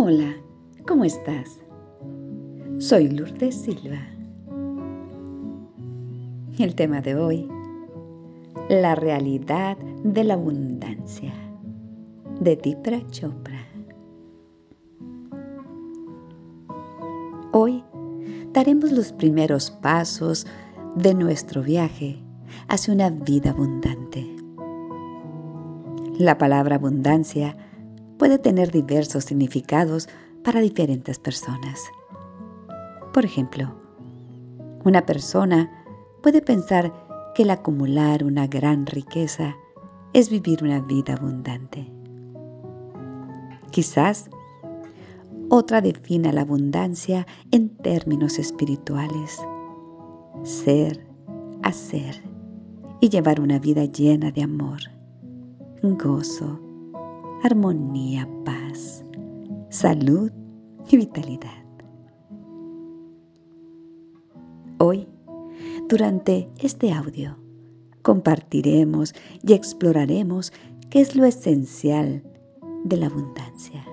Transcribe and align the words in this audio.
Hola, 0.00 0.32
¿cómo 0.86 1.04
estás? 1.04 1.58
Soy 2.78 3.08
Lourdes 3.08 3.52
Silva. 3.56 3.98
El 6.56 6.76
tema 6.76 7.00
de 7.00 7.16
hoy, 7.16 7.48
la 8.68 8.94
realidad 8.94 9.76
de 10.04 10.22
la 10.22 10.34
abundancia, 10.34 11.32
de 12.38 12.54
Dipra 12.54 13.04
Chopra. 13.10 13.58
Hoy 17.50 17.82
daremos 18.52 18.92
los 18.92 19.10
primeros 19.10 19.72
pasos 19.72 20.46
de 20.94 21.12
nuestro 21.12 21.60
viaje 21.60 22.22
hacia 22.68 22.94
una 22.94 23.10
vida 23.10 23.50
abundante. 23.50 24.24
La 26.20 26.38
palabra 26.38 26.76
abundancia 26.76 27.56
puede 28.28 28.40
tener 28.40 28.70
diversos 28.70 29.24
significados 29.24 30.06
para 30.44 30.60
diferentes 30.60 31.18
personas. 31.18 31.80
Por 33.14 33.24
ejemplo, 33.24 33.74
una 34.84 35.06
persona 35.06 35.72
puede 36.22 36.42
pensar 36.42 36.92
que 37.34 37.44
el 37.44 37.50
acumular 37.50 38.22
una 38.24 38.46
gran 38.46 38.84
riqueza 38.84 39.56
es 40.12 40.28
vivir 40.28 40.62
una 40.62 40.82
vida 40.82 41.14
abundante. 41.14 41.90
Quizás 43.70 44.28
otra 45.48 45.80
defina 45.80 46.30
la 46.30 46.42
abundancia 46.42 47.26
en 47.50 47.70
términos 47.78 48.38
espirituales. 48.38 49.40
Ser, 50.42 51.02
hacer 51.62 52.22
y 53.00 53.08
llevar 53.08 53.40
una 53.40 53.58
vida 53.58 53.86
llena 53.86 54.30
de 54.30 54.42
amor, 54.42 54.80
gozo, 55.82 56.67
armonía, 57.42 58.28
paz, 58.44 59.04
salud 59.70 60.30
y 60.90 60.96
vitalidad. 60.96 61.64
Hoy, 64.78 65.06
durante 65.88 66.48
este 66.58 66.92
audio, 66.92 67.36
compartiremos 68.02 69.14
y 69.42 69.52
exploraremos 69.52 70.52
qué 70.90 71.00
es 71.00 71.14
lo 71.14 71.24
esencial 71.24 72.22
de 72.84 72.96
la 72.96 73.06
abundancia, 73.06 73.84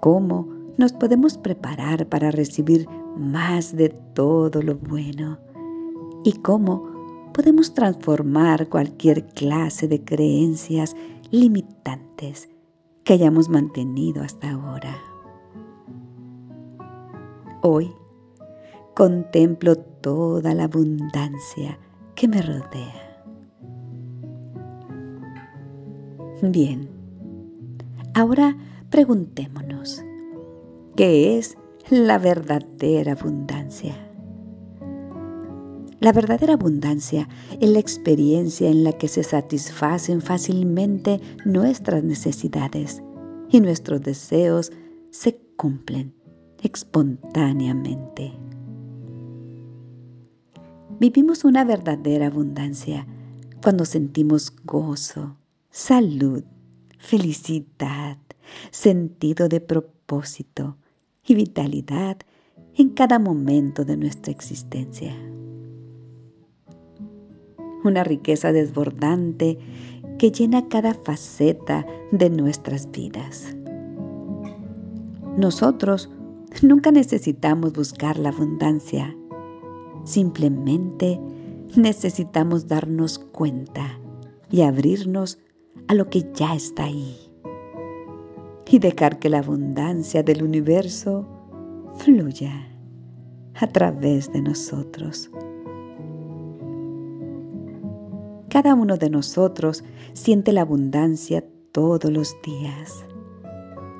cómo 0.00 0.48
nos 0.78 0.92
podemos 0.92 1.38
preparar 1.38 2.08
para 2.08 2.30
recibir 2.30 2.88
más 3.16 3.74
de 3.74 3.90
todo 4.14 4.62
lo 4.62 4.76
bueno 4.76 5.38
y 6.24 6.32
cómo 6.32 6.90
podemos 7.32 7.72
transformar 7.72 8.68
cualquier 8.68 9.26
clase 9.26 9.86
de 9.88 10.02
creencias 10.02 10.96
limitantes 11.30 12.05
que 13.04 13.12
hayamos 13.12 13.48
mantenido 13.48 14.22
hasta 14.22 14.50
ahora. 14.50 14.96
Hoy 17.62 17.92
contemplo 18.94 19.76
toda 19.76 20.54
la 20.54 20.64
abundancia 20.64 21.78
que 22.14 22.28
me 22.28 22.40
rodea. 22.42 23.24
Bien, 26.42 26.88
ahora 28.14 28.56
preguntémonos, 28.90 30.02
¿qué 30.96 31.38
es 31.38 31.56
la 31.90 32.18
verdadera 32.18 33.12
abundancia? 33.12 34.05
La 36.06 36.12
verdadera 36.12 36.52
abundancia 36.52 37.28
es 37.60 37.68
la 37.68 37.80
experiencia 37.80 38.70
en 38.70 38.84
la 38.84 38.92
que 38.92 39.08
se 39.08 39.24
satisfacen 39.24 40.22
fácilmente 40.22 41.20
nuestras 41.44 42.04
necesidades 42.04 43.02
y 43.50 43.60
nuestros 43.60 44.02
deseos 44.02 44.70
se 45.10 45.36
cumplen 45.56 46.14
espontáneamente. 46.62 48.32
Vivimos 51.00 51.44
una 51.44 51.64
verdadera 51.64 52.28
abundancia 52.28 53.04
cuando 53.60 53.84
sentimos 53.84 54.54
gozo, 54.64 55.36
salud, 55.72 56.44
felicidad, 57.00 58.16
sentido 58.70 59.48
de 59.48 59.60
propósito 59.60 60.76
y 61.26 61.34
vitalidad 61.34 62.18
en 62.76 62.90
cada 62.90 63.18
momento 63.18 63.84
de 63.84 63.96
nuestra 63.96 64.30
existencia 64.30 65.12
una 67.86 68.04
riqueza 68.04 68.52
desbordante 68.52 69.58
que 70.18 70.30
llena 70.30 70.68
cada 70.68 70.94
faceta 70.94 71.86
de 72.12 72.30
nuestras 72.30 72.90
vidas. 72.90 73.56
Nosotros 75.36 76.10
nunca 76.62 76.90
necesitamos 76.90 77.72
buscar 77.72 78.18
la 78.18 78.30
abundancia, 78.30 79.14
simplemente 80.04 81.20
necesitamos 81.76 82.68
darnos 82.68 83.18
cuenta 83.18 83.98
y 84.50 84.62
abrirnos 84.62 85.38
a 85.88 85.94
lo 85.94 86.08
que 86.08 86.24
ya 86.34 86.54
está 86.54 86.84
ahí 86.84 87.16
y 88.68 88.78
dejar 88.78 89.18
que 89.18 89.28
la 89.28 89.38
abundancia 89.38 90.22
del 90.22 90.42
universo 90.42 91.26
fluya 91.96 92.68
a 93.54 93.66
través 93.66 94.32
de 94.32 94.42
nosotros. 94.42 95.30
Cada 98.56 98.74
uno 98.74 98.96
de 98.96 99.10
nosotros 99.10 99.84
siente 100.14 100.50
la 100.50 100.62
abundancia 100.62 101.44
todos 101.72 102.10
los 102.10 102.34
días, 102.42 103.04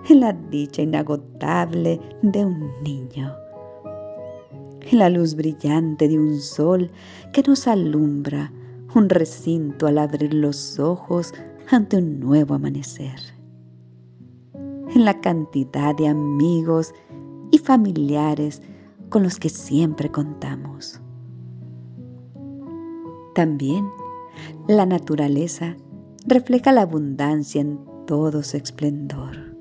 en 0.09 0.21
la 0.21 0.33
dicha 0.33 0.81
inagotable 0.81 2.00
de 2.22 2.47
un 2.47 2.71
niño, 2.83 3.37
en 4.91 4.99
la 4.99 5.11
luz 5.11 5.34
brillante 5.34 6.09
de 6.09 6.19
un 6.19 6.41
sol 6.41 6.91
que 7.34 7.43
nos 7.43 7.69
alumbra 7.69 8.50
un 8.95 9.11
recinto 9.11 9.89
al 9.89 9.99
abrir 9.99 10.33
los 10.33 10.78
ojos 10.78 11.34
ante 11.71 11.99
un 11.99 12.19
nuevo 12.19 12.55
amanecer, 12.55 13.21
en 14.55 15.05
la 15.05 15.21
cantidad 15.21 15.95
de 15.97 16.09
amigos 16.09 16.95
y 17.50 17.59
familiares 17.59 18.62
con 19.11 19.22
los 19.22 19.39
que 19.39 19.50
siempre 19.50 20.11
contamos. 20.11 20.99
También 23.34 23.87
la 24.69 24.87
naturaleza 24.87 25.77
refleja 26.27 26.73
la 26.73 26.83
abundancia 26.83 27.61
en 27.61 27.79
todo 28.07 28.43
su 28.43 28.57
esplendor. 28.57 29.57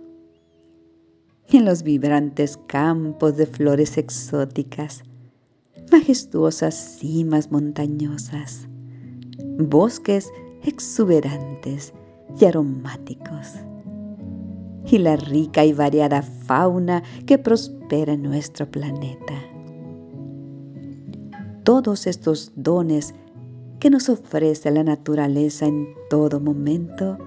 En 1.49 1.65
los 1.65 1.83
vibrantes 1.83 2.57
campos 2.67 3.37
de 3.37 3.45
flores 3.45 3.97
exóticas, 3.97 5.03
majestuosas 5.91 6.75
cimas 6.99 7.51
montañosas, 7.51 8.67
bosques 9.59 10.31
exuberantes 10.63 11.93
y 12.39 12.45
aromáticos, 12.45 13.53
y 14.87 14.97
la 14.97 15.15
rica 15.15 15.65
y 15.65 15.73
variada 15.73 16.21
fauna 16.21 17.03
que 17.25 17.37
prospera 17.37 18.13
en 18.13 18.23
nuestro 18.23 18.69
planeta. 18.69 19.33
Todos 21.63 22.07
estos 22.07 22.51
dones 22.55 23.13
que 23.85 23.91
nos 23.91 24.09
ofrece 24.09 24.71
la 24.71 24.83
naturaleza 24.83 25.67
en 25.67 25.87
todo 26.09 26.39
momento 26.39 27.19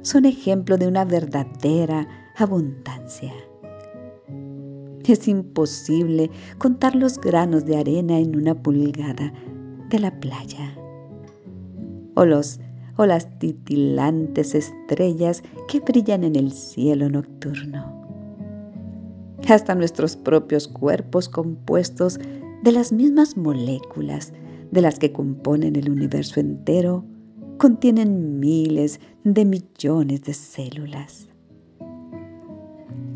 son 0.00 0.24
ejemplo 0.24 0.78
de 0.78 0.88
una 0.88 1.04
verdadera 1.04 2.08
abundancia. 2.38 3.34
Es 5.04 5.28
imposible 5.28 6.30
contar 6.56 6.96
los 6.96 7.20
granos 7.20 7.66
de 7.66 7.76
arena 7.76 8.18
en 8.18 8.34
una 8.34 8.54
pulgada 8.54 9.30
de 9.90 9.98
la 9.98 10.18
playa 10.18 10.74
o, 12.14 12.24
los, 12.24 12.60
o 12.96 13.04
las 13.04 13.38
titilantes 13.38 14.54
estrellas 14.54 15.42
que 15.68 15.80
brillan 15.80 16.24
en 16.24 16.36
el 16.36 16.50
cielo 16.50 17.10
nocturno. 17.10 18.08
Hasta 19.46 19.74
nuestros 19.74 20.16
propios 20.16 20.66
cuerpos 20.66 21.28
compuestos 21.28 22.18
de 22.62 22.72
las 22.72 22.90
mismas 22.90 23.36
moléculas 23.36 24.32
de 24.76 24.82
las 24.82 24.98
que 24.98 25.10
componen 25.10 25.74
el 25.74 25.90
universo 25.90 26.38
entero, 26.38 27.02
contienen 27.56 28.38
miles 28.38 29.00
de 29.24 29.46
millones 29.46 30.22
de 30.24 30.34
células. 30.34 31.28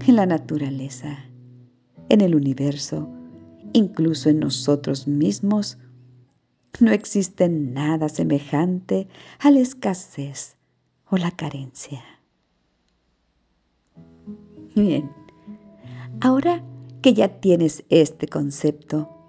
En 0.07 0.17
la 0.17 0.25
naturaleza, 0.25 1.19
en 2.09 2.23
el 2.23 2.35
universo, 2.35 3.11
incluso 3.75 4.31
en 4.31 4.41
nosotros 4.41 5.07
mismos, 5.07 5.77
no 6.81 6.93
existe 6.93 7.47
nada 7.51 8.09
semejante 8.09 9.07
a 9.39 9.51
la 9.51 9.61
escasez 9.61 10.57
o 11.11 11.19
la 11.19 11.31
carencia. 11.31 12.03
Bien, 14.75 15.11
ahora 16.23 16.65
que 17.03 17.13
ya 17.13 17.29
tienes 17.39 17.85
este 17.91 18.29
concepto, 18.29 19.20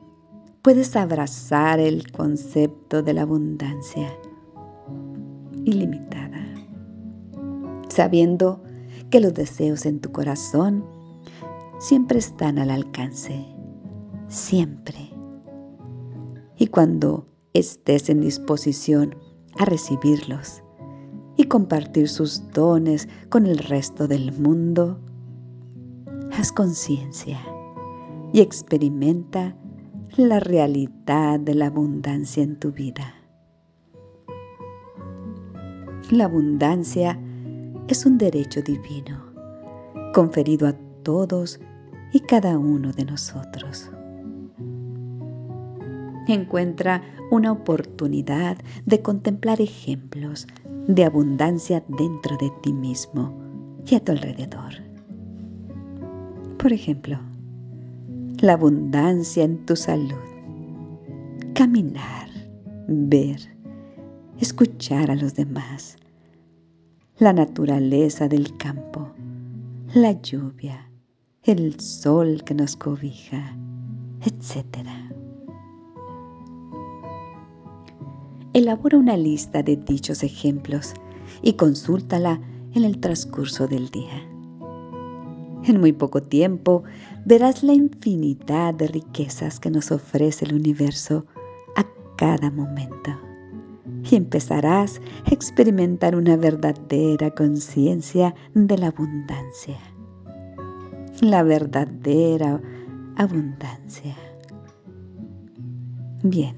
puedes 0.62 0.96
abrazar 0.96 1.80
el 1.80 2.12
concepto 2.12 3.02
de 3.02 3.14
la 3.14 3.24
abundancia 3.24 4.16
ilimitada, 5.66 6.40
sabiendo 7.90 8.62
que 9.10 9.20
los 9.20 9.34
deseos 9.34 9.86
en 9.86 10.00
tu 10.00 10.12
corazón 10.12 10.86
siempre 11.80 12.20
están 12.20 12.60
al 12.60 12.70
alcance, 12.70 13.44
siempre. 14.28 15.12
Y 16.58 16.68
cuando 16.68 17.26
estés 17.54 18.10
en 18.10 18.22
disposición 18.22 19.16
a 19.58 19.66
recibirlos 19.66 20.62
y 21.38 21.46
compartir 21.46 22.08
sus 22.08 22.48
dones 22.52 23.10
con 23.30 23.48
el 23.48 23.58
resto 23.58 24.08
del 24.08 24.32
mundo, 24.34 25.00
haz 26.34 26.52
conciencia 26.52 27.40
y 28.32 28.42
experimenta 28.42 29.56
la 30.18 30.40
realidad 30.42 31.40
de 31.40 31.56
la 31.56 31.68
abundancia 31.68 32.44
en 32.44 32.60
tu 32.60 32.72
vida. 32.72 33.16
La 36.12 36.26
abundancia 36.26 37.18
es 37.88 38.06
un 38.06 38.18
derecho 38.18 38.62
divino 38.62 39.32
conferido 40.14 40.68
a 40.68 40.74
todos 41.04 41.60
y 42.12 42.20
cada 42.20 42.58
uno 42.58 42.92
de 42.92 43.06
nosotros. 43.06 43.90
Encuentra 46.28 47.02
una 47.32 47.54
oportunidad 47.54 48.58
de 48.86 49.02
contemplar 49.02 49.62
ejemplos 49.62 50.46
de 50.88 51.06
abundancia 51.06 51.84
dentro 51.88 52.36
de 52.38 52.52
ti 52.62 52.74
mismo 52.74 53.34
y 53.86 53.96
a 53.96 54.04
tu 54.04 54.12
alrededor. 54.12 54.74
Por 56.58 56.74
ejemplo, 56.74 57.18
la 58.42 58.54
abundancia 58.54 59.44
en 59.44 59.64
tu 59.68 59.76
salud, 59.76 60.18
caminar, 61.54 62.28
ver, 62.88 63.40
escuchar 64.40 65.12
a 65.12 65.16
los 65.16 65.36
demás, 65.36 65.96
la 67.20 67.34
naturaleza 67.34 68.28
del 68.28 68.58
campo, 68.58 69.12
la 69.94 70.20
lluvia, 70.24 70.90
el 71.44 71.80
sol 71.80 72.44
que 72.44 72.56
nos 72.56 72.76
cobija, 72.76 73.56
etc. 74.26 74.88
Elabora 78.54 78.98
una 78.98 79.18
lista 79.18 79.62
de 79.62 79.76
dichos 79.76 80.24
ejemplos 80.24 80.96
y 81.44 81.54
consúltala 81.54 82.42
en 82.74 82.86
el 82.86 83.00
transcurso 83.00 83.68
del 83.68 83.90
día. 83.90 84.31
En 85.64 85.80
muy 85.80 85.94
poco 85.94 86.24
tiempo 86.24 86.84
verás 87.26 87.64
la 87.64 87.74
infinidad 87.74 88.74
de 88.74 88.88
riquezas 88.88 89.60
que 89.60 89.70
nos 89.70 89.92
ofrece 89.92 90.46
el 90.46 90.56
universo 90.56 91.26
a 91.76 91.86
cada 92.18 92.50
momento 92.50 93.12
y 94.10 94.16
empezarás 94.16 95.00
a 95.26 95.34
experimentar 95.34 96.16
una 96.16 96.36
verdadera 96.36 97.30
conciencia 97.32 98.34
de 98.56 98.78
la 98.78 98.88
abundancia. 98.88 99.78
La 101.22 101.44
verdadera 101.44 102.60
abundancia. 103.18 104.16
Bien, 106.24 106.56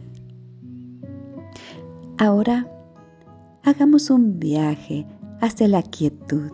ahora 2.17 2.69
hagamos 3.63 4.09
un 4.09 4.39
viaje 4.39 5.05
hacia 5.41 5.67
la 5.67 5.81
quietud 5.81 6.51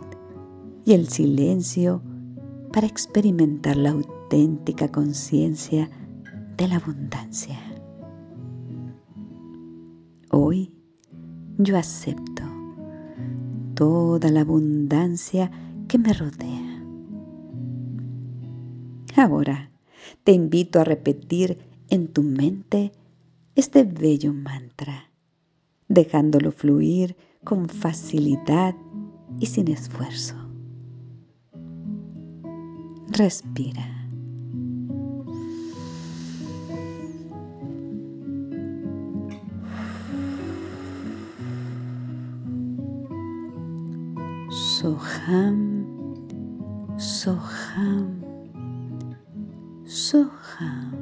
y 0.85 0.93
el 0.93 1.07
silencio 1.07 2.01
para 2.71 2.87
experimentar 2.87 3.77
la 3.77 3.91
auténtica 3.91 4.91
conciencia 4.91 5.89
de 6.57 6.67
la 6.67 6.75
abundancia. 6.75 7.57
Hoy 10.31 10.71
yo 11.57 11.77
acepto 11.77 12.43
toda 13.73 14.29
la 14.29 14.41
abundancia 14.41 15.51
que 15.87 15.97
me 15.97 16.13
rodea. 16.13 16.83
Ahora 19.15 19.71
te 20.23 20.31
invito 20.31 20.79
a 20.79 20.83
repetir 20.83 21.57
en 21.89 22.07
tu 22.07 22.23
mente 22.23 22.91
este 23.55 23.83
bello 23.83 24.33
mantra, 24.33 25.11
dejándolo 25.87 26.51
fluir 26.51 27.17
con 27.43 27.67
facilidad 27.67 28.75
y 29.39 29.47
sin 29.47 29.69
esfuerzo. 29.69 30.48
Respira. 33.11 33.83
Soham, 44.49 45.57
Soham, 46.97 48.21
Soham. 49.85 50.93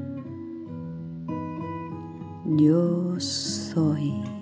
Yo 2.58 3.20
soy. 3.20 4.37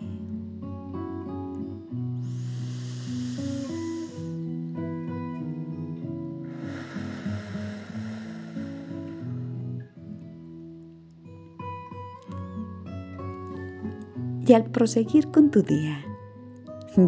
Y 14.48 14.54
al 14.54 14.66
proseguir 14.66 15.32
con 15.32 15.50
tu 15.50 15.64
día, 15.64 15.98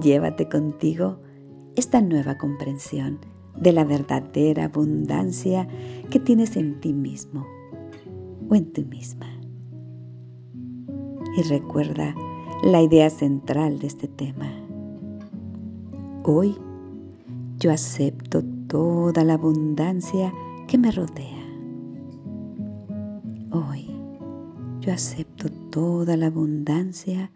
llévate 0.02 0.50
contigo 0.50 1.20
esta 1.76 2.02
nueva 2.02 2.38
comprensión 2.38 3.20
de 3.56 3.72
la 3.72 3.84
verdadera 3.84 4.66
abundancia 4.66 5.68
que 6.10 6.20
tienes 6.20 6.56
en 6.56 6.80
ti 6.80 6.94
mismo 6.94 7.46
o 8.50 8.56
en 8.56 8.72
ti 8.72 8.84
misma. 8.86 9.28
Y 11.38 11.44
recuerda 11.44 12.16
la 12.64 12.82
idea 12.82 13.10
central 13.10 13.78
de 13.80 13.88
este 13.88 14.08
tema. 14.08 14.52
Hoy 16.24 16.58
yo 17.60 17.72
acepto 17.72 18.44
toda 18.68 19.24
la 19.24 19.36
abundancia 19.36 20.34
que 20.68 20.78
me 20.78 20.92
rodea. 20.92 21.46
Hoy 23.52 23.97
yo 24.88 24.94
acepto 24.94 25.50
toda 25.70 26.16
la 26.16 26.28
abundancia 26.28 27.30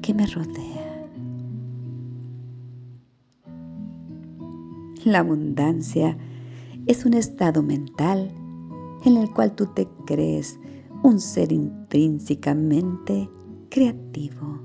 que 0.00 0.14
me 0.14 0.24
rodea. 0.26 1.08
La 5.04 5.18
abundancia 5.18 6.16
es 6.86 7.04
un 7.04 7.14
estado 7.14 7.64
mental 7.64 8.30
en 9.04 9.16
el 9.16 9.28
cual 9.32 9.56
tú 9.56 9.66
te 9.74 9.88
crees 10.06 10.56
un 11.02 11.18
ser 11.18 11.50
intrínsecamente 11.50 13.28
creativo. 13.68 14.62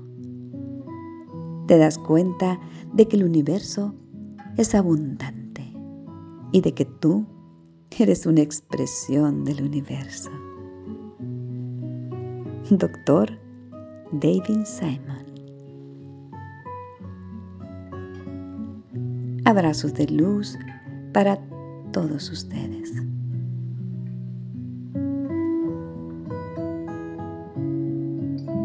Te 1.66 1.78
das 1.78 1.98
cuenta 1.98 2.60
de 2.94 3.08
que 3.08 3.16
el 3.16 3.24
universo 3.24 3.92
es 4.56 4.72
abundante 4.76 5.64
y 6.52 6.60
de 6.60 6.72
que 6.74 6.84
tú 6.84 7.26
eres 7.98 8.24
una 8.24 8.42
expresión 8.42 9.42
del 9.42 9.64
universo. 9.64 10.30
Doctor 12.70 13.30
David 14.12 14.64
Simon. 14.64 15.24
Abrazos 19.46 19.94
de 19.94 20.06
luz 20.08 20.58
para 21.14 21.38
todos 21.92 22.28
ustedes. 22.30 22.92